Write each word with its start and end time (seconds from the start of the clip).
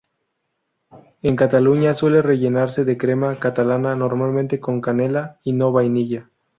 En 1.21 1.35
Cataluña 1.35 1.93
suele 1.93 2.23
rellenarse 2.23 2.85
de 2.85 2.97
crema 2.97 3.37
catalana, 3.39 3.95
normalmente 3.95 4.59
con 4.59 4.81
canela 4.81 5.39
y 5.43 5.53
no 5.53 5.71
vainilla. 5.71 6.27